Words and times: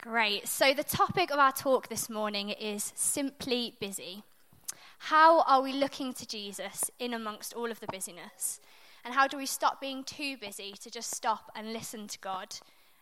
Great. 0.00 0.46
So, 0.46 0.72
the 0.72 0.84
topic 0.84 1.32
of 1.32 1.40
our 1.40 1.50
talk 1.50 1.88
this 1.88 2.08
morning 2.08 2.50
is 2.50 2.92
simply 2.94 3.74
busy. 3.80 4.22
How 4.98 5.40
are 5.40 5.60
we 5.60 5.72
looking 5.72 6.12
to 6.12 6.24
Jesus 6.24 6.88
in 7.00 7.12
amongst 7.12 7.52
all 7.52 7.68
of 7.68 7.80
the 7.80 7.88
busyness? 7.88 8.60
And 9.04 9.12
how 9.12 9.26
do 9.26 9.36
we 9.36 9.44
stop 9.44 9.80
being 9.80 10.04
too 10.04 10.36
busy 10.36 10.72
to 10.82 10.88
just 10.88 11.12
stop 11.12 11.50
and 11.56 11.72
listen 11.72 12.06
to 12.06 12.18
God 12.20 12.54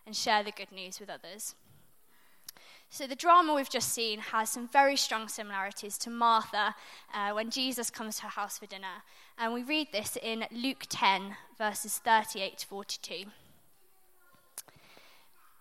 and 0.07 0.17
share 0.17 0.43
the 0.43 0.53
good 0.53 0.73
news 0.73 0.99
with 0.99 1.11
others? 1.11 1.55
So, 2.89 3.07
the 3.07 3.15
drama 3.15 3.53
we've 3.53 3.69
just 3.69 3.93
seen 3.93 4.19
has 4.19 4.49
some 4.49 4.67
very 4.67 4.97
strong 4.97 5.29
similarities 5.29 5.99
to 5.99 6.09
Martha 6.09 6.75
uh, 7.13 7.33
when 7.33 7.51
Jesus 7.51 7.91
comes 7.91 8.17
to 8.17 8.23
her 8.23 8.29
house 8.31 8.59
for 8.59 8.65
dinner. 8.65 9.05
And 9.37 9.53
we 9.53 9.63
read 9.63 9.89
this 9.93 10.17
in 10.23 10.47
Luke 10.51 10.87
10, 10.89 11.37
verses 11.59 11.99
38 11.99 12.57
to 12.57 12.67
42. 12.67 13.15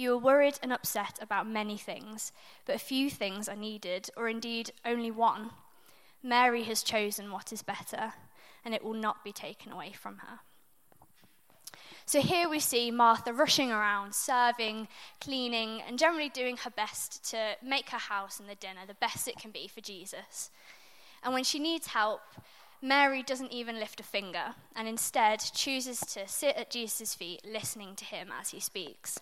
You 0.00 0.14
are 0.14 0.18
worried 0.18 0.58
and 0.62 0.72
upset 0.72 1.18
about 1.20 1.46
many 1.46 1.76
things, 1.76 2.32
but 2.64 2.74
a 2.74 2.78
few 2.78 3.10
things 3.10 3.50
are 3.50 3.54
needed, 3.54 4.08
or 4.16 4.30
indeed 4.30 4.72
only 4.82 5.10
one. 5.10 5.50
Mary 6.22 6.62
has 6.62 6.82
chosen 6.82 7.30
what 7.30 7.52
is 7.52 7.62
better, 7.62 8.14
and 8.64 8.72
it 8.72 8.82
will 8.82 8.94
not 8.94 9.22
be 9.22 9.30
taken 9.30 9.70
away 9.70 9.92
from 9.92 10.16
her. 10.26 10.38
So 12.06 12.22
here 12.22 12.48
we 12.48 12.60
see 12.60 12.90
Martha 12.90 13.34
rushing 13.34 13.70
around, 13.70 14.14
serving, 14.14 14.88
cleaning, 15.20 15.82
and 15.86 15.98
generally 15.98 16.30
doing 16.30 16.56
her 16.56 16.70
best 16.70 17.22
to 17.32 17.56
make 17.62 17.90
her 17.90 17.98
house 17.98 18.40
and 18.40 18.48
the 18.48 18.54
dinner 18.54 18.86
the 18.86 18.94
best 18.94 19.28
it 19.28 19.38
can 19.38 19.50
be 19.50 19.68
for 19.68 19.82
Jesus. 19.82 20.50
And 21.22 21.34
when 21.34 21.44
she 21.44 21.58
needs 21.58 21.88
help, 21.88 22.22
Mary 22.80 23.22
doesn't 23.22 23.52
even 23.52 23.78
lift 23.78 24.00
a 24.00 24.02
finger 24.02 24.54
and 24.74 24.88
instead 24.88 25.40
chooses 25.40 26.00
to 26.00 26.26
sit 26.26 26.56
at 26.56 26.70
Jesus' 26.70 27.14
feet 27.14 27.42
listening 27.44 27.96
to 27.96 28.06
him 28.06 28.30
as 28.40 28.48
he 28.48 28.60
speaks. 28.60 29.20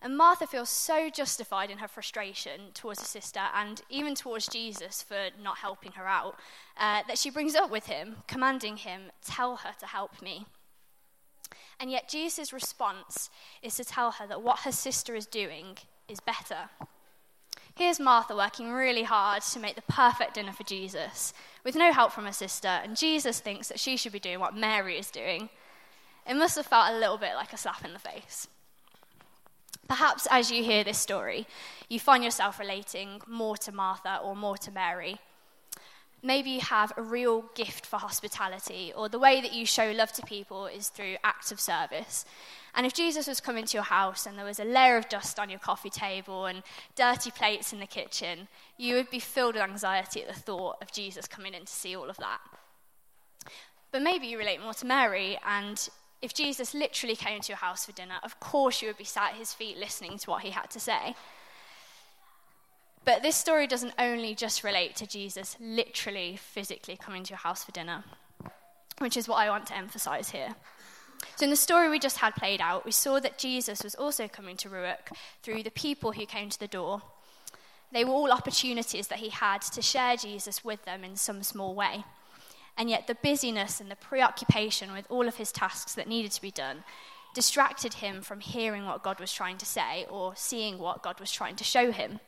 And 0.00 0.16
Martha 0.16 0.46
feels 0.46 0.70
so 0.70 1.10
justified 1.10 1.70
in 1.70 1.78
her 1.78 1.88
frustration 1.88 2.72
towards 2.72 3.00
her 3.00 3.06
sister 3.06 3.40
and 3.54 3.82
even 3.90 4.14
towards 4.14 4.46
Jesus 4.46 5.02
for 5.02 5.28
not 5.42 5.58
helping 5.58 5.92
her 5.92 6.06
out 6.06 6.38
uh, 6.76 7.02
that 7.08 7.18
she 7.18 7.30
brings 7.30 7.56
up 7.56 7.70
with 7.70 7.86
him, 7.86 8.16
commanding 8.28 8.76
him, 8.76 9.10
Tell 9.24 9.56
her 9.56 9.72
to 9.80 9.86
help 9.86 10.22
me. 10.22 10.46
And 11.80 11.90
yet, 11.90 12.08
Jesus' 12.08 12.52
response 12.52 13.30
is 13.62 13.76
to 13.76 13.84
tell 13.84 14.12
her 14.12 14.26
that 14.26 14.42
what 14.42 14.60
her 14.60 14.72
sister 14.72 15.14
is 15.14 15.26
doing 15.26 15.78
is 16.08 16.20
better. 16.20 16.70
Here's 17.74 18.00
Martha 18.00 18.34
working 18.34 18.72
really 18.72 19.04
hard 19.04 19.42
to 19.42 19.60
make 19.60 19.76
the 19.76 19.82
perfect 19.82 20.34
dinner 20.34 20.52
for 20.52 20.64
Jesus 20.64 21.32
with 21.64 21.76
no 21.76 21.92
help 21.92 22.12
from 22.12 22.26
her 22.26 22.32
sister, 22.32 22.66
and 22.68 22.96
Jesus 22.96 23.38
thinks 23.38 23.68
that 23.68 23.78
she 23.78 23.96
should 23.96 24.12
be 24.12 24.18
doing 24.18 24.40
what 24.40 24.56
Mary 24.56 24.98
is 24.98 25.10
doing. 25.10 25.48
It 26.26 26.34
must 26.34 26.56
have 26.56 26.66
felt 26.66 26.92
a 26.92 26.98
little 26.98 27.18
bit 27.18 27.34
like 27.36 27.52
a 27.52 27.56
slap 27.56 27.84
in 27.84 27.92
the 27.92 27.98
face. 28.00 28.48
Perhaps 29.88 30.28
as 30.30 30.50
you 30.50 30.62
hear 30.62 30.84
this 30.84 30.98
story, 30.98 31.46
you 31.88 31.98
find 31.98 32.22
yourself 32.22 32.58
relating 32.58 33.22
more 33.26 33.56
to 33.56 33.72
Martha 33.72 34.20
or 34.22 34.36
more 34.36 34.58
to 34.58 34.70
Mary. 34.70 35.18
Maybe 36.22 36.50
you 36.50 36.60
have 36.60 36.92
a 36.96 37.02
real 37.02 37.44
gift 37.54 37.86
for 37.86 37.96
hospitality, 37.96 38.92
or 38.94 39.08
the 39.08 39.20
way 39.20 39.40
that 39.40 39.54
you 39.54 39.64
show 39.64 39.92
love 39.92 40.12
to 40.12 40.22
people 40.22 40.66
is 40.66 40.88
through 40.88 41.16
acts 41.22 41.52
of 41.52 41.60
service. 41.60 42.24
And 42.74 42.84
if 42.84 42.92
Jesus 42.92 43.28
was 43.28 43.40
coming 43.40 43.64
to 43.64 43.76
your 43.76 43.84
house 43.84 44.26
and 44.26 44.36
there 44.36 44.44
was 44.44 44.58
a 44.58 44.64
layer 44.64 44.96
of 44.96 45.08
dust 45.08 45.38
on 45.38 45.48
your 45.48 45.60
coffee 45.60 45.90
table 45.90 46.46
and 46.46 46.64
dirty 46.96 47.30
plates 47.30 47.72
in 47.72 47.78
the 47.78 47.86
kitchen, 47.86 48.48
you 48.76 48.94
would 48.96 49.10
be 49.10 49.20
filled 49.20 49.54
with 49.54 49.62
anxiety 49.62 50.22
at 50.22 50.28
the 50.28 50.40
thought 50.40 50.82
of 50.82 50.92
Jesus 50.92 51.26
coming 51.28 51.54
in 51.54 51.64
to 51.64 51.72
see 51.72 51.96
all 51.96 52.10
of 52.10 52.16
that. 52.18 52.40
But 53.90 54.02
maybe 54.02 54.26
you 54.26 54.38
relate 54.38 54.60
more 54.60 54.74
to 54.74 54.86
Mary, 54.86 55.38
and 55.46 55.88
if 56.20 56.34
Jesus 56.34 56.74
literally 56.74 57.16
came 57.16 57.40
to 57.40 57.48
your 57.48 57.58
house 57.58 57.86
for 57.86 57.92
dinner, 57.92 58.16
of 58.22 58.40
course 58.40 58.82
you 58.82 58.88
would 58.88 58.98
be 58.98 59.04
sat 59.04 59.32
at 59.32 59.38
his 59.38 59.52
feet 59.52 59.76
listening 59.76 60.18
to 60.18 60.30
what 60.30 60.42
he 60.42 60.50
had 60.50 60.70
to 60.70 60.80
say. 60.80 61.14
But 63.04 63.22
this 63.22 63.36
story 63.36 63.66
doesn't 63.66 63.94
only 63.98 64.34
just 64.34 64.64
relate 64.64 64.96
to 64.96 65.06
Jesus 65.06 65.56
literally, 65.60 66.36
physically 66.36 66.96
coming 66.96 67.22
to 67.24 67.30
your 67.30 67.38
house 67.38 67.64
for 67.64 67.72
dinner, 67.72 68.04
which 68.98 69.16
is 69.16 69.28
what 69.28 69.36
I 69.36 69.48
want 69.48 69.66
to 69.66 69.76
emphasize 69.76 70.30
here. 70.30 70.54
So, 71.36 71.44
in 71.44 71.50
the 71.50 71.56
story 71.56 71.88
we 71.88 71.98
just 71.98 72.18
had 72.18 72.34
played 72.34 72.60
out, 72.60 72.84
we 72.84 72.92
saw 72.92 73.18
that 73.20 73.38
Jesus 73.38 73.82
was 73.82 73.94
also 73.94 74.28
coming 74.28 74.56
to 74.58 74.68
Ruach 74.68 75.16
through 75.42 75.62
the 75.62 75.70
people 75.70 76.12
who 76.12 76.26
came 76.26 76.50
to 76.50 76.60
the 76.60 76.68
door. 76.68 77.02
They 77.92 78.04
were 78.04 78.12
all 78.12 78.32
opportunities 78.32 79.08
that 79.08 79.18
he 79.18 79.30
had 79.30 79.62
to 79.62 79.82
share 79.82 80.16
Jesus 80.16 80.64
with 80.64 80.84
them 80.84 81.02
in 81.02 81.16
some 81.16 81.42
small 81.42 81.74
way. 81.74 82.04
And 82.78 82.88
yet, 82.88 83.08
the 83.08 83.16
busyness 83.16 83.80
and 83.80 83.90
the 83.90 83.96
preoccupation 83.96 84.92
with 84.92 85.04
all 85.10 85.26
of 85.26 85.34
his 85.34 85.50
tasks 85.50 85.94
that 85.96 86.08
needed 86.08 86.30
to 86.32 86.40
be 86.40 86.52
done 86.52 86.84
distracted 87.34 87.94
him 87.94 88.22
from 88.22 88.40
hearing 88.40 88.86
what 88.86 89.02
God 89.02 89.20
was 89.20 89.32
trying 89.32 89.58
to 89.58 89.66
say 89.66 90.06
or 90.08 90.34
seeing 90.36 90.78
what 90.78 91.02
God 91.02 91.20
was 91.20 91.32
trying 91.32 91.56
to 91.56 91.64
show 91.64 91.90
him. 91.90 92.20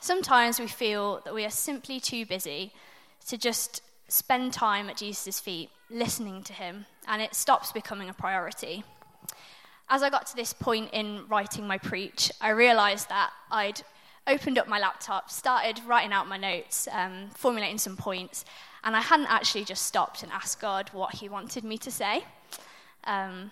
Sometimes 0.00 0.58
we 0.58 0.68
feel 0.68 1.20
that 1.24 1.34
we 1.34 1.44
are 1.44 1.50
simply 1.50 2.00
too 2.00 2.24
busy 2.24 2.72
to 3.26 3.36
just 3.36 3.82
spend 4.08 4.52
time 4.52 4.88
at 4.88 4.96
Jesus' 4.96 5.40
feet, 5.40 5.70
listening 5.90 6.42
to 6.44 6.52
him, 6.52 6.86
and 7.06 7.20
it 7.20 7.34
stops 7.34 7.72
becoming 7.72 8.08
a 8.08 8.14
priority. 8.14 8.82
As 9.88 10.02
I 10.02 10.10
got 10.10 10.26
to 10.26 10.36
this 10.36 10.52
point 10.52 10.90
in 10.92 11.26
writing 11.28 11.66
my 11.66 11.78
preach, 11.78 12.30
I 12.40 12.50
realized 12.50 13.08
that 13.08 13.30
I'd 13.50 13.82
opened 14.26 14.58
up 14.58 14.68
my 14.68 14.78
laptop, 14.78 15.30
started 15.30 15.80
writing 15.86 16.12
out 16.12 16.28
my 16.28 16.36
notes, 16.36 16.88
um, 16.92 17.28
formulating 17.34 17.78
some 17.78 17.96
points, 17.96 18.44
and 18.84 18.96
I 18.96 19.00
hadn't 19.00 19.26
actually 19.26 19.64
just 19.64 19.86
stopped 19.86 20.22
and 20.22 20.32
asked 20.32 20.60
God 20.60 20.90
what 20.92 21.14
He 21.14 21.28
wanted 21.28 21.64
me 21.64 21.78
to 21.78 21.90
say. 21.90 22.24
Um, 23.04 23.50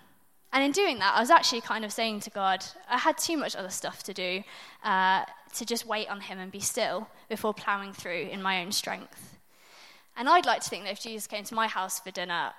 and 0.51 0.63
in 0.63 0.71
doing 0.71 0.97
that, 0.99 1.13
I 1.15 1.19
was 1.19 1.29
actually 1.29 1.61
kind 1.61 1.85
of 1.85 1.91
saying 1.91 2.21
to 2.21 2.29
God, 2.31 2.65
I 2.89 2.97
had 2.97 3.17
too 3.17 3.37
much 3.37 3.55
other 3.55 3.69
stuff 3.69 4.01
to 4.03 4.13
do 4.13 4.43
uh, 4.83 5.23
to 5.55 5.65
just 5.65 5.85
wait 5.85 6.09
on 6.09 6.21
Him 6.21 6.39
and 6.39 6.51
be 6.51 6.59
still 6.59 7.07
before 7.29 7.53
ploughing 7.53 7.93
through 7.93 8.29
in 8.31 8.41
my 8.41 8.61
own 8.61 8.71
strength. 8.71 9.37
And 10.17 10.27
I'd 10.27 10.45
like 10.45 10.61
to 10.61 10.69
think 10.69 10.85
that 10.85 10.91
if 10.93 11.01
Jesus 11.01 11.27
came 11.27 11.43
to 11.45 11.55
my 11.55 11.67
house 11.67 11.99
for 11.99 12.11
dinner, 12.11 12.51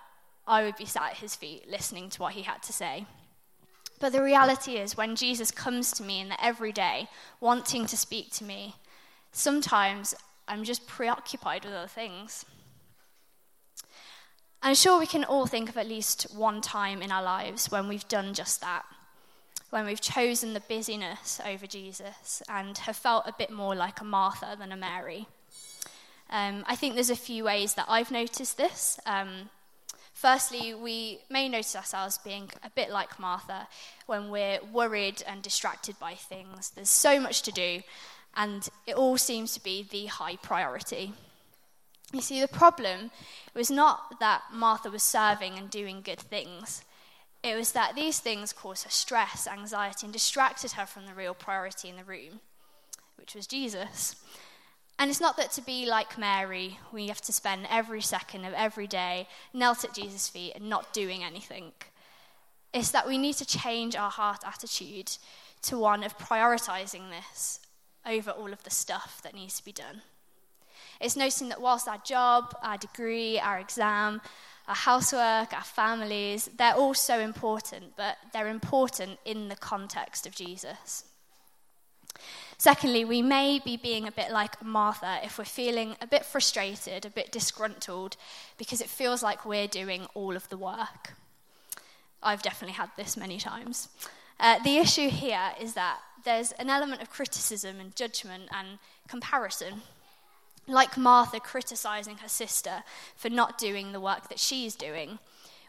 I 0.46 0.62
would 0.62 0.76
be 0.76 0.86
sat 0.86 1.10
at 1.10 1.16
His 1.16 1.34
feet 1.34 1.68
listening 1.68 2.10
to 2.10 2.22
what 2.22 2.34
He 2.34 2.42
had 2.42 2.62
to 2.62 2.72
say. 2.72 3.06
But 3.98 4.12
the 4.12 4.22
reality 4.22 4.76
is, 4.76 4.96
when 4.96 5.14
Jesus 5.14 5.50
comes 5.50 5.92
to 5.92 6.02
me 6.02 6.20
in 6.20 6.30
the 6.30 6.42
everyday, 6.42 7.08
wanting 7.40 7.86
to 7.86 7.96
speak 7.96 8.30
to 8.32 8.44
me, 8.44 8.76
sometimes 9.32 10.14
I'm 10.48 10.64
just 10.64 10.86
preoccupied 10.86 11.64
with 11.64 11.74
other 11.74 11.86
things. 11.86 12.46
I'm 14.62 14.74
sure 14.74 14.98
we 14.98 15.06
can 15.06 15.24
all 15.24 15.46
think 15.46 15.70
of 15.70 15.78
at 15.78 15.88
least 15.88 16.26
one 16.34 16.60
time 16.60 17.00
in 17.00 17.10
our 17.10 17.22
lives 17.22 17.70
when 17.70 17.88
we've 17.88 18.06
done 18.08 18.34
just 18.34 18.60
that, 18.60 18.84
when 19.70 19.86
we've 19.86 20.02
chosen 20.02 20.52
the 20.52 20.60
busyness 20.60 21.40
over 21.46 21.66
Jesus 21.66 22.42
and 22.46 22.76
have 22.76 22.96
felt 22.96 23.26
a 23.26 23.34
bit 23.38 23.50
more 23.50 23.74
like 23.74 24.02
a 24.02 24.04
Martha 24.04 24.56
than 24.58 24.70
a 24.70 24.76
Mary. 24.76 25.26
Um, 26.28 26.62
I 26.68 26.76
think 26.76 26.94
there's 26.94 27.08
a 27.08 27.16
few 27.16 27.44
ways 27.44 27.72
that 27.74 27.86
I've 27.88 28.10
noticed 28.10 28.58
this. 28.58 29.00
Um, 29.06 29.48
firstly, 30.12 30.74
we 30.74 31.20
may 31.30 31.48
notice 31.48 31.74
ourselves 31.74 32.18
being 32.18 32.50
a 32.62 32.68
bit 32.68 32.90
like 32.90 33.18
Martha 33.18 33.66
when 34.04 34.28
we're 34.28 34.58
worried 34.70 35.22
and 35.26 35.40
distracted 35.40 35.98
by 35.98 36.12
things. 36.12 36.68
There's 36.68 36.90
so 36.90 37.18
much 37.18 37.40
to 37.42 37.50
do, 37.50 37.80
and 38.36 38.68
it 38.86 38.94
all 38.94 39.16
seems 39.16 39.54
to 39.54 39.62
be 39.62 39.86
the 39.90 40.04
high 40.04 40.36
priority. 40.36 41.14
You 42.12 42.20
see, 42.20 42.40
the 42.40 42.48
problem 42.48 43.10
was 43.54 43.70
not 43.70 44.18
that 44.20 44.42
Martha 44.52 44.90
was 44.90 45.02
serving 45.02 45.56
and 45.56 45.70
doing 45.70 46.02
good 46.02 46.18
things. 46.18 46.82
It 47.42 47.56
was 47.56 47.72
that 47.72 47.94
these 47.94 48.18
things 48.18 48.52
caused 48.52 48.84
her 48.84 48.90
stress, 48.90 49.46
anxiety, 49.46 50.06
and 50.06 50.12
distracted 50.12 50.72
her 50.72 50.86
from 50.86 51.06
the 51.06 51.14
real 51.14 51.34
priority 51.34 51.88
in 51.88 51.96
the 51.96 52.04
room, 52.04 52.40
which 53.16 53.34
was 53.34 53.46
Jesus. 53.46 54.16
And 54.98 55.10
it's 55.10 55.20
not 55.20 55.38
that 55.38 55.52
to 55.52 55.62
be 55.62 55.86
like 55.86 56.18
Mary, 56.18 56.78
we 56.92 57.08
have 57.08 57.22
to 57.22 57.32
spend 57.32 57.66
every 57.70 58.02
second 58.02 58.44
of 58.44 58.52
every 58.52 58.86
day 58.86 59.26
knelt 59.54 59.84
at 59.84 59.94
Jesus' 59.94 60.28
feet 60.28 60.52
and 60.54 60.68
not 60.68 60.92
doing 60.92 61.24
anything. 61.24 61.72
It's 62.74 62.90
that 62.90 63.08
we 63.08 63.16
need 63.16 63.36
to 63.36 63.46
change 63.46 63.96
our 63.96 64.10
heart 64.10 64.42
attitude 64.46 65.16
to 65.62 65.78
one 65.78 66.04
of 66.04 66.18
prioritizing 66.18 67.08
this 67.08 67.60
over 68.04 68.30
all 68.30 68.52
of 68.52 68.62
the 68.64 68.70
stuff 68.70 69.20
that 69.22 69.34
needs 69.34 69.56
to 69.56 69.64
be 69.64 69.72
done. 69.72 70.02
It's 71.00 71.16
noticing 71.16 71.48
that 71.48 71.60
whilst 71.60 71.88
our 71.88 71.98
job, 71.98 72.54
our 72.62 72.76
degree, 72.76 73.38
our 73.38 73.58
exam, 73.58 74.20
our 74.68 74.74
housework, 74.74 75.52
our 75.52 75.64
families, 75.64 76.48
they're 76.56 76.74
all 76.74 76.94
so 76.94 77.18
important, 77.18 77.96
but 77.96 78.18
they're 78.32 78.48
important 78.48 79.18
in 79.24 79.48
the 79.48 79.56
context 79.56 80.26
of 80.26 80.34
Jesus. 80.34 81.04
Secondly, 82.58 83.06
we 83.06 83.22
may 83.22 83.58
be 83.58 83.78
being 83.78 84.06
a 84.06 84.12
bit 84.12 84.30
like 84.30 84.62
Martha 84.62 85.18
if 85.24 85.38
we're 85.38 85.44
feeling 85.44 85.96
a 86.02 86.06
bit 86.06 86.26
frustrated, 86.26 87.06
a 87.06 87.10
bit 87.10 87.32
disgruntled, 87.32 88.16
because 88.58 88.82
it 88.82 88.88
feels 88.88 89.22
like 89.22 89.46
we're 89.46 89.66
doing 89.66 90.06
all 90.12 90.36
of 90.36 90.46
the 90.50 90.58
work. 90.58 91.14
I've 92.22 92.42
definitely 92.42 92.74
had 92.74 92.90
this 92.98 93.16
many 93.16 93.38
times. 93.38 93.88
Uh, 94.38 94.58
the 94.62 94.76
issue 94.76 95.08
here 95.08 95.52
is 95.58 95.72
that 95.72 96.00
there's 96.24 96.52
an 96.52 96.68
element 96.68 97.00
of 97.00 97.08
criticism 97.08 97.80
and 97.80 97.96
judgment 97.96 98.50
and 98.52 98.78
comparison. 99.08 99.80
Like 100.66 100.96
Martha 100.96 101.40
criticizing 101.40 102.18
her 102.18 102.28
sister 102.28 102.84
for 103.16 103.28
not 103.28 103.58
doing 103.58 103.92
the 103.92 104.00
work 104.00 104.28
that 104.28 104.38
she's 104.38 104.74
doing, 104.74 105.18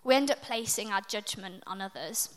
we 0.04 0.16
end 0.16 0.32
up 0.32 0.42
placing 0.42 0.92
our 0.92 1.02
judgment 1.02 1.64
on 1.66 1.82
others 1.82 2.30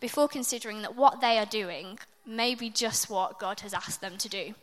before 0.00 0.28
considering 0.28 0.82
that 0.82 0.96
what 0.96 1.20
they 1.20 1.38
are 1.38 1.46
doing 1.46 1.98
may 2.26 2.54
be 2.54 2.70
just 2.70 3.10
what 3.10 3.38
God 3.38 3.60
has 3.60 3.74
asked 3.74 4.00
them 4.00 4.16
to 4.18 4.28
do. 4.28 4.54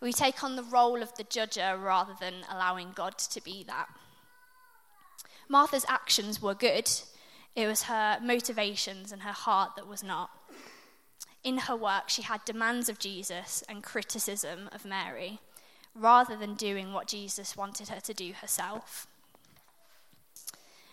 We 0.00 0.12
take 0.12 0.44
on 0.44 0.56
the 0.56 0.62
role 0.62 1.02
of 1.02 1.14
the 1.16 1.24
judger 1.24 1.80
rather 1.82 2.14
than 2.18 2.44
allowing 2.50 2.92
God 2.94 3.18
to 3.18 3.42
be 3.42 3.64
that. 3.64 3.88
Martha's 5.48 5.86
actions 5.88 6.42
were 6.42 6.54
good, 6.54 6.90
it 7.56 7.66
was 7.66 7.84
her 7.84 8.18
motivations 8.22 9.10
and 9.10 9.22
her 9.22 9.32
heart 9.32 9.74
that 9.76 9.88
was 9.88 10.04
not. 10.04 10.30
In 11.42 11.58
her 11.58 11.74
work, 11.74 12.08
she 12.08 12.22
had 12.22 12.44
demands 12.44 12.88
of 12.88 12.98
Jesus 12.98 13.64
and 13.68 13.82
criticism 13.82 14.68
of 14.72 14.84
Mary, 14.84 15.40
rather 15.98 16.36
than 16.36 16.54
doing 16.54 16.92
what 16.92 17.06
Jesus 17.06 17.56
wanted 17.56 17.88
her 17.88 18.00
to 18.00 18.14
do 18.14 18.32
herself. 18.40 19.06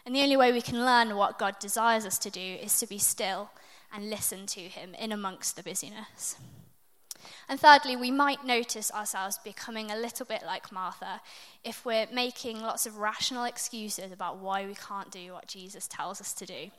And 0.06 0.16
the 0.16 0.22
only 0.22 0.38
way 0.38 0.52
we 0.52 0.62
can 0.62 0.86
learn 0.86 1.16
what 1.16 1.40
God 1.40 1.58
desires 1.60 2.06
us 2.06 2.20
to 2.20 2.30
do 2.30 2.40
is 2.40 2.80
to 2.80 2.88
be 2.88 3.00
still 3.00 3.50
and 3.94 4.10
listen 4.10 4.46
to 4.48 4.62
Him 4.62 4.94
in 4.96 5.12
amongst 5.12 5.56
the 5.56 5.64
busyness. 5.64 6.38
And 7.50 7.60
thirdly, 7.60 7.96
we 7.96 8.12
might 8.12 8.46
notice 8.46 8.92
ourselves 8.92 9.40
becoming 9.44 9.90
a 9.90 9.98
little 9.98 10.26
bit 10.26 10.44
like 10.46 10.72
Martha 10.72 11.22
if 11.64 11.86
we're 11.86 12.08
making 12.12 12.62
lots 12.62 12.86
of 12.86 12.98
rational 12.98 13.46
excuses 13.46 14.12
about 14.12 14.38
why 14.38 14.66
we 14.66 14.76
can't 14.76 15.12
do 15.12 15.34
what 15.34 15.48
Jesus 15.48 15.88
tells 15.88 16.22
us 16.22 16.34
to 16.34 16.46
do. 16.46 16.72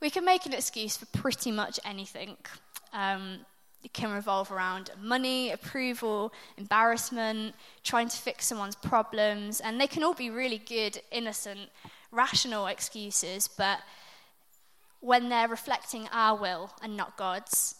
We 0.00 0.10
can 0.10 0.24
make 0.24 0.46
an 0.46 0.52
excuse 0.52 0.96
for 0.96 1.06
pretty 1.06 1.50
much 1.50 1.80
anything. 1.84 2.36
Um, 2.92 3.40
it 3.84 3.92
can 3.92 4.10
revolve 4.10 4.50
around 4.50 4.90
money, 5.00 5.52
approval, 5.52 6.32
embarrassment, 6.56 7.54
trying 7.84 8.08
to 8.08 8.16
fix 8.16 8.46
someone's 8.46 8.74
problems, 8.74 9.60
and 9.60 9.78
they 9.80 9.86
can 9.86 10.02
all 10.02 10.14
be 10.14 10.30
really 10.30 10.58
good, 10.58 11.00
innocent, 11.12 11.68
rational 12.10 12.66
excuses, 12.66 13.46
but 13.46 13.80
when 15.00 15.28
they're 15.28 15.48
reflecting 15.48 16.08
our 16.12 16.36
will 16.40 16.72
and 16.82 16.96
not 16.96 17.16
God's, 17.18 17.74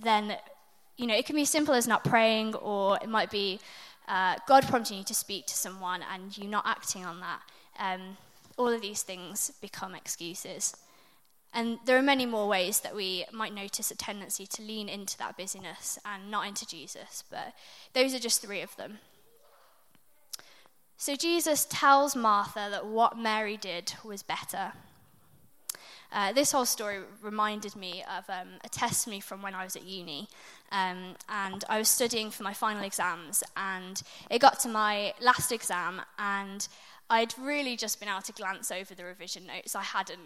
then 0.00 0.36
you 0.96 1.06
know 1.06 1.14
it 1.14 1.26
can 1.26 1.34
be 1.34 1.42
as 1.42 1.50
simple 1.50 1.74
as 1.74 1.88
not 1.88 2.04
praying, 2.04 2.54
or 2.54 2.96
it 3.02 3.08
might 3.08 3.30
be 3.30 3.58
uh, 4.06 4.36
God 4.46 4.66
prompting 4.68 4.98
you 4.98 5.04
to 5.04 5.14
speak 5.14 5.46
to 5.46 5.54
someone 5.54 6.02
and 6.12 6.36
you 6.38 6.46
not 6.46 6.64
acting 6.64 7.04
on 7.04 7.20
that. 7.20 7.40
Um, 7.78 8.16
all 8.56 8.68
of 8.68 8.82
these 8.82 9.02
things 9.02 9.50
become 9.60 9.94
excuses. 9.94 10.76
And 11.52 11.78
there 11.84 11.98
are 11.98 12.02
many 12.02 12.26
more 12.26 12.46
ways 12.46 12.80
that 12.80 12.94
we 12.94 13.24
might 13.32 13.52
notice 13.52 13.90
a 13.90 13.96
tendency 13.96 14.46
to 14.46 14.62
lean 14.62 14.88
into 14.88 15.18
that 15.18 15.36
busyness 15.36 15.98
and 16.04 16.30
not 16.30 16.46
into 16.46 16.66
Jesus, 16.66 17.24
but 17.28 17.54
those 17.92 18.14
are 18.14 18.20
just 18.20 18.40
three 18.40 18.60
of 18.60 18.76
them. 18.76 18.98
So 20.96 21.16
Jesus 21.16 21.66
tells 21.68 22.14
Martha 22.14 22.68
that 22.70 22.86
what 22.86 23.18
Mary 23.18 23.56
did 23.56 23.94
was 24.04 24.22
better. 24.22 24.72
Uh, 26.12 26.32
this 26.32 26.52
whole 26.52 26.66
story 26.66 27.00
reminded 27.22 27.74
me 27.74 28.04
of 28.16 28.28
um, 28.28 28.48
a 28.64 28.68
testimony 28.68 29.20
from 29.20 29.42
when 29.42 29.54
I 29.54 29.64
was 29.64 29.76
at 29.76 29.84
uni. 29.84 30.28
Um, 30.72 31.14
and 31.28 31.64
I 31.68 31.78
was 31.78 31.88
studying 31.88 32.30
for 32.30 32.42
my 32.42 32.52
final 32.52 32.84
exams, 32.84 33.42
and 33.56 34.00
it 34.30 34.40
got 34.40 34.60
to 34.60 34.68
my 34.68 35.14
last 35.20 35.52
exam, 35.52 36.02
and 36.18 36.66
I'd 37.08 37.36
really 37.38 37.76
just 37.76 37.98
been 37.98 38.08
able 38.08 38.22
to 38.22 38.32
glance 38.32 38.70
over 38.70 38.94
the 38.94 39.04
revision 39.04 39.46
notes. 39.46 39.74
I 39.74 39.82
hadn't 39.82 40.20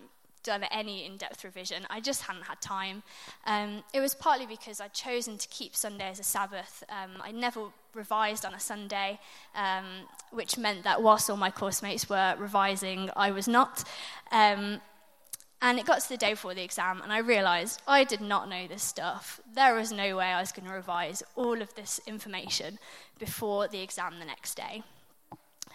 done 0.44 0.64
any 0.70 1.04
in 1.04 1.16
depth 1.16 1.42
revision. 1.42 1.86
I 1.90 2.00
just 2.00 2.22
hadn't 2.22 2.44
had 2.44 2.60
time. 2.60 3.02
Um, 3.46 3.82
it 3.92 4.00
was 4.00 4.14
partly 4.14 4.46
because 4.46 4.80
I'd 4.80 4.92
chosen 4.92 5.38
to 5.38 5.48
keep 5.48 5.74
Sunday 5.74 6.08
as 6.08 6.20
a 6.20 6.22
Sabbath. 6.22 6.84
Um, 6.88 7.20
I 7.20 7.32
never 7.32 7.62
revised 7.94 8.44
on 8.44 8.54
a 8.54 8.60
Sunday, 8.60 9.18
um, 9.56 9.84
which 10.30 10.56
meant 10.56 10.84
that 10.84 11.02
whilst 11.02 11.28
all 11.28 11.36
my 11.36 11.50
course 11.50 11.82
mates 11.82 12.08
were 12.08 12.36
revising, 12.38 13.10
I 13.16 13.32
was 13.32 13.48
not. 13.48 13.82
Um, 14.30 14.80
and 15.62 15.78
it 15.78 15.86
got 15.86 16.02
to 16.02 16.08
the 16.10 16.18
day 16.18 16.32
before 16.32 16.52
the 16.52 16.62
exam, 16.62 17.00
and 17.02 17.10
I 17.10 17.18
realised 17.18 17.80
I 17.88 18.04
did 18.04 18.20
not 18.20 18.50
know 18.50 18.66
this 18.66 18.82
stuff. 18.82 19.40
There 19.54 19.74
was 19.74 19.90
no 19.90 20.16
way 20.16 20.26
I 20.26 20.40
was 20.40 20.52
going 20.52 20.68
to 20.68 20.74
revise 20.74 21.22
all 21.36 21.62
of 21.62 21.74
this 21.74 22.00
information 22.06 22.78
before 23.18 23.66
the 23.66 23.80
exam 23.80 24.18
the 24.18 24.26
next 24.26 24.56
day. 24.56 24.82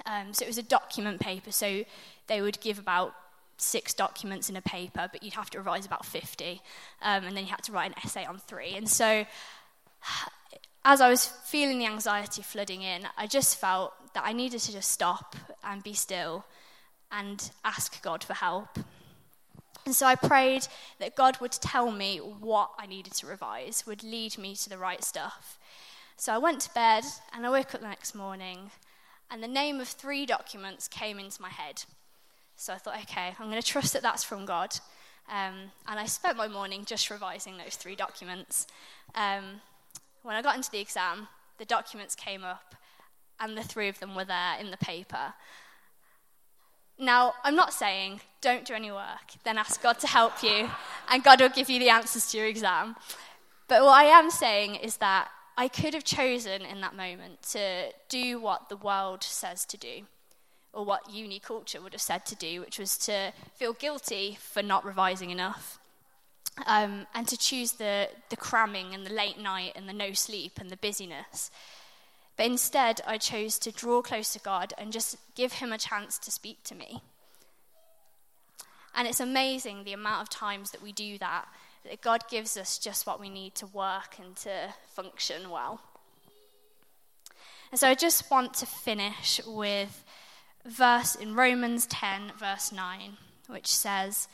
Um, 0.06 0.33
so 0.33 0.44
it 0.45 0.48
was 0.48 0.60
a 0.60 0.63
document 0.63 1.19
paper, 1.19 1.51
so 1.51 1.86
they 2.27 2.39
would 2.39 2.62
give 2.62 2.77
about 2.77 3.16
six 3.61 3.94
documents 3.94 4.50
in 4.50 4.56
a 4.56 4.61
paper, 4.61 5.09
but 5.11 5.23
you'd 5.23 5.33
have 5.33 5.50
to 5.51 5.57
revise 5.57 5.85
about 5.85 6.06
50. 6.06 6.61
Um, 7.01 7.25
and 7.25 7.35
then 7.35 7.44
you 7.44 7.50
had 7.50 7.63
to 7.63 7.71
write 7.71 7.91
an 7.91 7.95
essay 8.03 8.25
on 8.25 8.38
three. 8.38 8.75
And 8.75 8.89
so, 8.89 9.25
as 10.85 11.01
I 11.01 11.09
was 11.09 11.27
feeling 11.45 11.79
the 11.79 11.85
anxiety 11.85 12.41
flooding 12.41 12.81
in, 12.81 13.07
I 13.17 13.27
just 13.27 13.59
felt 13.59 13.94
that 14.13 14.23
I 14.25 14.33
needed 14.33 14.59
to 14.61 14.71
just 14.71 14.91
stop 14.91 15.35
and 15.63 15.83
be 15.83 15.94
still 15.94 16.45
and 17.11 17.51
ask 17.63 18.01
God 18.01 18.23
for 18.23 18.33
help. 18.33 18.79
And 19.85 19.95
so 19.95 20.06
I 20.06 20.15
prayed 20.15 20.67
that 21.00 21.15
God 21.15 21.39
would 21.41 21.51
tell 21.51 21.91
me 21.91 22.17
what 22.17 22.71
I 22.77 22.85
needed 22.85 23.13
to 23.15 23.27
revise, 23.27 23.85
would 23.88 24.03
lead 24.03 24.38
me 24.38 24.56
to 24.56 24.69
the 24.69 24.77
right 24.77 25.03
stuff. 25.03 25.57
So 26.15 26.33
I 26.33 26.38
went 26.38 26.61
to 26.61 26.73
bed 26.73 27.06
and 27.33 27.45
I 27.45 27.50
woke 27.50 27.73
up 27.73 27.81
the 27.81 27.88
next 27.88 28.13
morning, 28.13 28.71
and 29.31 29.41
the 29.41 29.47
name 29.47 29.79
of 29.79 29.88
three 29.88 30.25
documents 30.25 30.88
came 30.88 31.17
into 31.17 31.41
my 31.41 31.50
head. 31.50 31.85
So 32.59 32.73
I 32.73 32.77
thought, 32.77 33.00
okay, 33.03 33.33
I'm 33.39 33.50
going 33.50 33.61
to 33.61 33.65
trust 33.65 33.94
that 33.94 34.01
that's 34.01 34.25
from 34.25 34.45
God. 34.45 34.75
Um, 35.31 35.71
and 35.88 35.97
I 35.97 36.06
spent 36.06 36.35
my 36.35 36.50
morning 36.50 36.83
just 36.83 37.09
revising 37.09 37.56
those 37.56 37.77
three 37.77 37.95
documents. 37.95 38.67
Um, 39.15 39.61
when 40.23 40.35
I 40.35 40.41
got 40.41 40.57
into 40.57 40.69
the 40.69 40.81
exam, 40.81 41.29
the 41.57 41.63
documents 41.63 42.15
came 42.15 42.44
up, 42.44 42.75
and 43.39 43.57
the 43.57 43.63
three 43.63 43.88
of 43.88 44.01
them 44.01 44.13
were 44.13 44.25
there 44.25 44.57
in 44.59 44.71
the 44.71 44.77
paper. 44.77 45.35
Now, 46.97 47.33
I'm 47.45 47.56
not 47.56 47.71
saying 47.71 48.19
don't 48.41 48.65
do 48.65 48.73
any 48.73 48.91
work, 48.91 49.38
then 49.45 49.57
ask 49.57 49.81
God 49.81 49.97
to 50.00 50.07
help 50.07 50.44
you, 50.44 50.69
and 51.09 51.23
God 51.23 51.39
will 51.39 51.47
give 51.47 51.69
you 51.69 51.79
the 51.79 51.89
answers 51.89 52.29
to 52.31 52.39
your 52.39 52.47
exam. 52.47 52.97
But 53.69 53.83
what 53.83 53.94
I 53.94 54.04
am 54.04 54.30
saying 54.30 54.75
is 54.75 54.97
that 54.97 55.30
I 55.57 55.69
could 55.69 55.94
have 55.94 56.04
chosen 56.04 56.63
in 56.63 56.81
that 56.81 56.94
moment 56.94 57.42
to 57.54 57.94
do 58.09 58.37
what 58.37 58.68
the 58.68 58.75
world 58.75 59.23
says 59.23 59.63
to 59.68 59.78
do 59.78 60.01
or 60.73 60.85
what 60.85 61.09
uni 61.11 61.40
culture 61.40 61.81
would 61.81 61.94
have 61.94 62.02
said 62.02 62.26
to 62.28 62.35
do, 62.35 62.61
which 62.61 62.80
was 62.80 62.97
to 62.97 63.33
feel 63.56 63.73
guilty 63.73 64.38
for 64.40 64.61
not 64.61 64.85
revising 64.85 65.30
enough. 65.30 65.80
Um, 66.68 67.07
and 67.14 67.28
to 67.28 67.38
choose 67.38 67.73
the, 67.73 68.09
the 68.30 68.35
cramming 68.35 68.94
and 68.94 69.06
the 69.06 69.14
late 69.14 69.40
night 69.40 69.73
and 69.76 69.88
the 69.88 69.94
no 69.94 70.11
sleep 70.11 70.54
and 70.59 70.69
the 70.69 70.78
busyness. 70.78 71.52
But 72.35 72.47
instead, 72.47 73.02
I 73.07 73.18
chose 73.18 73.57
to 73.59 73.71
draw 73.71 74.02
close 74.02 74.33
to 74.33 74.40
God 74.40 74.73
and 74.78 74.92
just 74.92 75.18
give 75.35 75.54
Him 75.54 75.71
a 75.71 75.78
chance 75.78 76.18
to 76.19 76.31
speak 76.31 76.64
to 76.66 76.76
me. 76.76 77.02
And 78.95 79.07
it's 79.07 79.19
amazing 79.19 79.83
the 79.83 79.94
amount 79.94 80.21
of 80.21 80.30
times 80.30 80.71
that 80.71 80.81
we 80.81 80.92
do 80.92 81.18
that, 81.19 81.45
that 81.85 82.02
God 82.02 82.23
gives 82.30 82.57
us 82.57 82.78
just 82.78 83.07
what 83.07 83.19
we 83.19 83.30
need 83.30 83.56
to 83.56 83.68
work 83.68 84.18
and 84.21 84.35
to 84.38 84.73
function 84.90 85.49
well. 85.49 85.81
And 87.71 87.80
so 87.80 87.88
I 87.88 87.95
just 87.95 88.30
want 88.31 88.54
to 88.56 88.66
finish 88.66 89.40
with 89.45 90.04
verse 90.66 91.16
in 91.16 91.35
Romans 91.35 91.85
10, 91.87 92.33
verse 92.37 92.71
9, 92.71 93.18
which 93.47 93.68
says, 93.68 94.28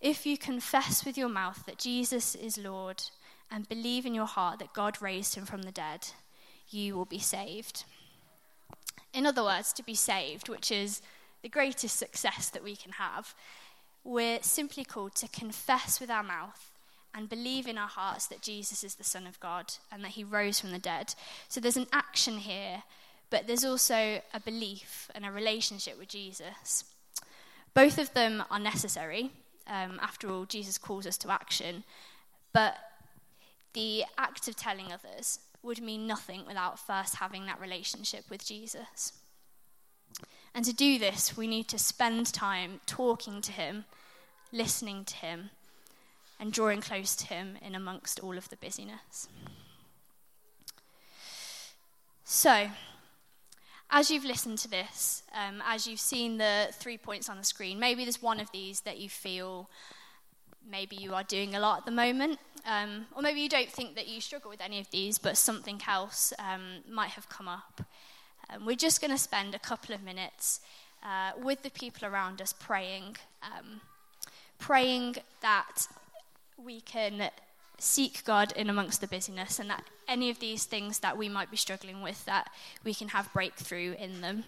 If 0.00 0.26
you 0.26 0.36
confess 0.38 1.04
with 1.04 1.18
your 1.18 1.28
mouth 1.28 1.64
that 1.66 1.78
Jesus 1.78 2.34
is 2.34 2.58
Lord 2.58 3.02
and 3.50 3.68
believe 3.68 4.06
in 4.06 4.14
your 4.14 4.26
heart 4.26 4.58
that 4.58 4.72
God 4.72 5.02
raised 5.02 5.34
him 5.34 5.44
from 5.44 5.62
the 5.62 5.72
dead, 5.72 6.08
you 6.68 6.96
will 6.96 7.04
be 7.04 7.18
saved. 7.18 7.84
In 9.12 9.26
other 9.26 9.42
words, 9.42 9.72
to 9.74 9.82
be 9.82 9.94
saved, 9.94 10.48
which 10.48 10.70
is 10.70 11.02
the 11.42 11.48
greatest 11.48 11.96
success 11.96 12.48
that 12.50 12.62
we 12.62 12.76
can 12.76 12.92
have, 12.92 13.34
we're 14.04 14.42
simply 14.42 14.84
called 14.84 15.14
to 15.16 15.28
confess 15.28 16.00
with 16.00 16.10
our 16.10 16.22
mouth 16.22 16.70
and 17.14 17.28
believe 17.28 17.66
in 17.66 17.76
our 17.76 17.88
hearts 17.88 18.26
that 18.28 18.40
Jesus 18.40 18.84
is 18.84 18.94
the 18.94 19.04
Son 19.04 19.26
of 19.26 19.40
God 19.40 19.74
and 19.90 20.04
that 20.04 20.12
he 20.12 20.24
rose 20.24 20.60
from 20.60 20.70
the 20.70 20.78
dead. 20.78 21.14
So 21.48 21.60
there's 21.60 21.76
an 21.76 21.88
action 21.92 22.38
here 22.38 22.84
but 23.30 23.46
there's 23.46 23.64
also 23.64 24.20
a 24.34 24.40
belief 24.44 25.10
and 25.14 25.24
a 25.24 25.30
relationship 25.30 25.98
with 25.98 26.08
Jesus. 26.08 26.84
Both 27.74 27.98
of 27.98 28.12
them 28.12 28.42
are 28.50 28.58
necessary. 28.58 29.30
Um, 29.66 30.00
after 30.02 30.28
all, 30.28 30.44
Jesus 30.44 30.78
calls 30.78 31.06
us 31.06 31.16
to 31.18 31.30
action. 31.30 31.84
But 32.52 32.76
the 33.72 34.04
act 34.18 34.48
of 34.48 34.56
telling 34.56 34.92
others 34.92 35.38
would 35.62 35.80
mean 35.80 36.06
nothing 36.06 36.44
without 36.46 36.78
first 36.78 37.16
having 37.16 37.46
that 37.46 37.60
relationship 37.60 38.24
with 38.28 38.44
Jesus. 38.44 39.12
And 40.54 40.64
to 40.64 40.72
do 40.72 40.98
this, 40.98 41.36
we 41.36 41.46
need 41.46 41.68
to 41.68 41.78
spend 41.78 42.32
time 42.32 42.80
talking 42.86 43.40
to 43.42 43.52
Him, 43.52 43.84
listening 44.52 45.04
to 45.04 45.16
Him, 45.16 45.50
and 46.40 46.52
drawing 46.52 46.80
close 46.80 47.14
to 47.16 47.26
Him 47.26 47.56
in 47.62 47.74
amongst 47.74 48.18
all 48.18 48.36
of 48.36 48.48
the 48.48 48.56
busyness. 48.56 49.28
So, 52.24 52.68
as 53.90 54.10
you've 54.10 54.24
listened 54.24 54.58
to 54.58 54.68
this, 54.68 55.22
um, 55.34 55.62
as 55.66 55.86
you've 55.86 56.00
seen 56.00 56.38
the 56.38 56.68
three 56.72 56.98
points 56.98 57.28
on 57.28 57.36
the 57.36 57.44
screen, 57.44 57.78
maybe 57.78 58.04
there's 58.04 58.22
one 58.22 58.40
of 58.40 58.50
these 58.52 58.80
that 58.80 58.98
you 58.98 59.08
feel 59.08 59.68
maybe 60.70 60.96
you 60.96 61.14
are 61.14 61.24
doing 61.24 61.54
a 61.54 61.60
lot 61.60 61.78
at 61.78 61.84
the 61.84 61.90
moment, 61.90 62.38
um, 62.66 63.06
or 63.16 63.22
maybe 63.22 63.40
you 63.40 63.48
don't 63.48 63.68
think 63.70 63.96
that 63.96 64.06
you 64.06 64.20
struggle 64.20 64.50
with 64.50 64.60
any 64.60 64.78
of 64.78 64.90
these, 64.90 65.18
but 65.18 65.36
something 65.36 65.80
else 65.88 66.32
um, 66.38 66.82
might 66.88 67.10
have 67.10 67.28
come 67.28 67.48
up. 67.48 67.82
Um, 68.48 68.64
we're 68.64 68.76
just 68.76 69.00
going 69.00 69.10
to 69.10 69.18
spend 69.18 69.54
a 69.54 69.58
couple 69.58 69.94
of 69.94 70.02
minutes 70.02 70.60
uh, 71.02 71.32
with 71.42 71.62
the 71.62 71.70
people 71.70 72.06
around 72.06 72.40
us 72.40 72.52
praying, 72.52 73.16
um, 73.42 73.80
praying 74.58 75.16
that 75.40 75.86
we 76.62 76.80
can 76.80 77.30
seek 77.82 78.24
God 78.24 78.52
in 78.52 78.70
amongst 78.70 79.00
the 79.00 79.08
busyness 79.08 79.58
and 79.58 79.68
that 79.70 79.84
any 80.06 80.30
of 80.30 80.38
these 80.38 80.64
things 80.64 81.00
that 81.00 81.16
we 81.16 81.28
might 81.28 81.50
be 81.50 81.56
struggling 81.56 82.02
with, 82.02 82.24
that 82.26 82.50
we 82.84 82.94
can 82.94 83.08
have 83.08 83.32
breakthrough 83.32 83.94
in 83.98 84.20
them. 84.20 84.38